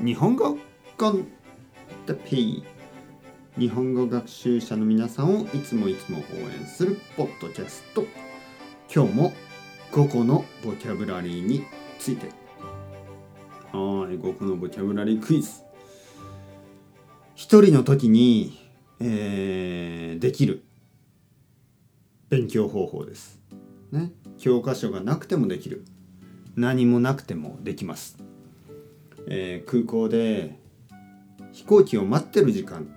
[0.00, 0.56] 日本語
[0.96, 1.26] コン
[2.06, 2.62] テペイ。
[3.58, 6.22] 日本語学習者の皆さんをいつもいつも応
[6.56, 8.04] 援するポッドキャスト。
[8.94, 9.32] 今日も
[9.90, 11.64] 5個のボキャブラリーに
[11.98, 12.28] ついて。
[13.72, 15.64] はい5個のボキャブラリークイズ。
[17.34, 18.56] 一人の時に、
[19.00, 20.64] えーできる
[22.28, 23.40] 勉強方法です、
[23.92, 25.84] ね、教科書がなくてもできる。
[26.54, 28.16] 何もなくてもできます、
[29.30, 30.58] えー空港で
[31.52, 32.88] 飛行機を待ってる時間、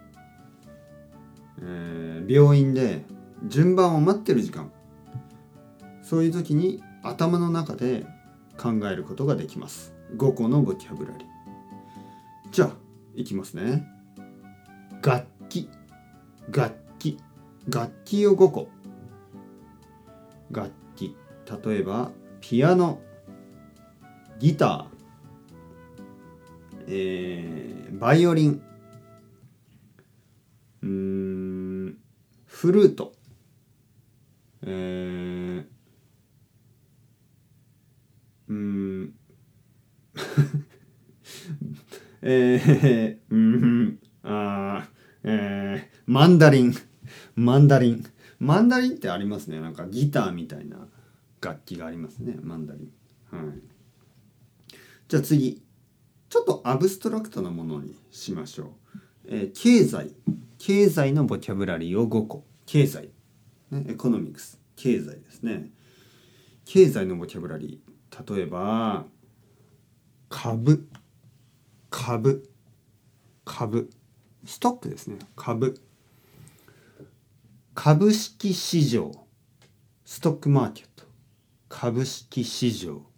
[1.61, 3.03] えー病院で
[3.47, 4.71] 順番を待ってる時間。
[6.01, 8.05] そういう時に頭の中で
[8.57, 9.93] 考えることができます。
[10.17, 11.27] 5個のボキャブラリー。
[12.51, 12.75] じゃあ
[13.15, 13.87] いきますね。
[15.01, 15.69] 楽器。
[16.51, 17.17] 楽器。
[17.67, 18.69] 楽器を5個。
[20.51, 21.15] 楽器。
[21.65, 22.99] 例えばピアノ。
[24.39, 24.90] ギター、
[26.87, 28.61] えーバイオリン。
[30.81, 31.97] うん
[32.45, 33.13] フルート。
[34.63, 35.65] えー
[38.47, 39.13] うん。
[42.23, 44.87] えー、うんあ
[45.23, 46.73] えーマンダリン。
[47.35, 48.03] マンダリン。
[48.39, 49.59] マンダリンってありますね。
[49.59, 50.87] なんかギターみたいな
[51.41, 52.37] 楽器がありますね。
[52.41, 52.89] マンダリ
[53.31, 53.37] ン。
[53.37, 53.47] はい。
[55.07, 55.61] じゃあ次。
[56.31, 58.69] ちょっと abstract なものにしましょう、
[59.27, 60.11] えー経済。
[60.57, 62.45] 経済のボキャブラリーを5個。
[62.65, 63.09] 経済、
[63.69, 64.57] ね、 economics。
[64.77, 65.71] 経済ですね。
[66.63, 68.35] 経済のボキャブラリー。
[68.35, 69.05] 例えば
[70.29, 70.87] 株。
[71.89, 72.49] 株。
[73.43, 73.89] 株。
[74.45, 75.17] ストックですね。
[75.35, 75.81] 株。
[77.73, 79.11] 株式市場。
[80.05, 81.03] ストックマーケット。
[81.67, 83.10] 株式市場。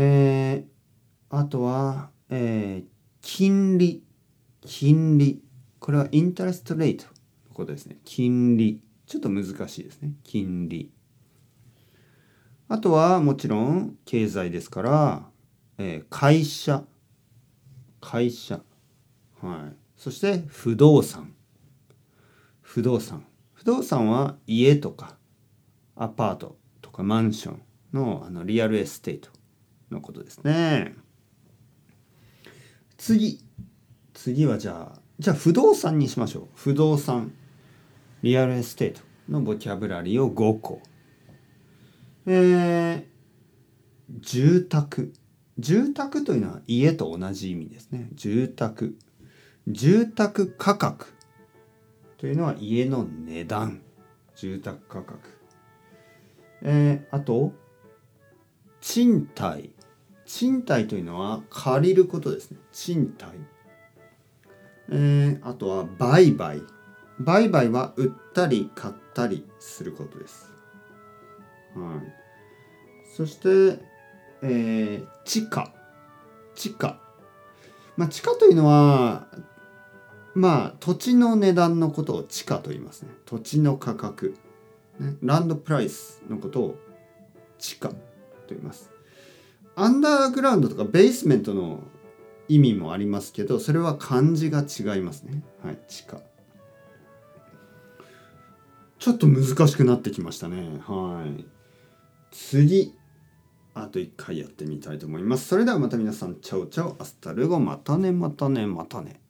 [0.00, 2.88] えー、あとは、えー
[3.20, 4.04] 金利。
[4.60, 5.42] 金利。
[5.80, 7.04] これはインタレストレート
[7.48, 7.98] のことですね。
[8.04, 8.80] 金利。
[9.06, 10.12] ちょっと難しいですね。
[10.22, 10.92] 金利。
[12.68, 15.26] あとはもちろん経済ですから、
[15.78, 16.84] えー会社。
[18.00, 18.60] 会社。
[19.42, 19.76] はい。
[19.96, 21.34] そして不動産。
[22.60, 23.26] 不動産。
[23.52, 25.16] 不動産は家とか
[25.96, 27.62] アパートとかマンション
[27.92, 29.37] のあの real estate。
[29.90, 30.94] のことですね。
[32.96, 33.40] 次。
[34.14, 36.48] 次はじゃあじゃあ不動産にしましょう。
[36.54, 37.32] 不動産。
[38.22, 40.80] real estate のボキャブラリーを5個。
[42.26, 43.04] えー、
[44.20, 45.12] 住宅。
[45.58, 48.08] 住宅というのは家と同じ意味ですね。
[48.12, 48.96] 住宅。
[49.66, 51.12] 住宅価格。
[52.16, 53.82] というのは家の値段。
[54.36, 55.18] 住宅価格。
[56.62, 57.52] えー、あと
[58.80, 59.70] 賃貸。
[60.28, 62.58] 賃貸というのは借りることですね。
[62.70, 63.32] 賃貸。
[64.90, 66.62] えー、あとは売買。
[67.18, 70.52] 売買は売ったり買ったりすることです。
[71.74, 73.16] はい。
[73.16, 73.82] そして、
[74.42, 75.72] えー、地価。
[76.54, 77.00] 地価。
[77.96, 79.28] まあ地価というのは
[80.34, 83.08] まあ土地の値段のことを地価と言いますね。
[83.24, 84.36] 土地の価格、
[85.00, 86.78] ね、ランドプライスのことを
[87.58, 87.96] 地価と
[88.50, 88.97] 言います。
[89.80, 91.80] アンダーグラウンドとかベースメントの
[92.48, 95.42] 意味もありますけどそれは漢字が違いますね。
[95.62, 96.20] はい地下。
[98.98, 100.80] ちょっと難しくなってきましたね。
[100.84, 101.44] はい。
[102.32, 102.94] 次。
[103.74, 105.46] あと1回やってみたいと思います。
[105.46, 106.34] それではまた皆さん。
[106.40, 106.96] ciao ciao。
[107.00, 107.60] hasta luego。
[107.60, 109.20] またねまたねまたね。